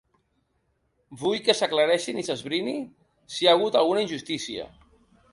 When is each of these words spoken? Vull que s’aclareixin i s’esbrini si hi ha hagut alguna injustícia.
Vull 1.23 1.41
que 1.47 1.55
s’aclareixin 1.59 2.21
i 2.21 2.25
s’esbrini 2.29 2.73
si 3.35 3.45
hi 3.45 3.51
ha 3.51 3.53
hagut 3.57 3.77
alguna 3.83 4.07
injustícia. 4.07 4.65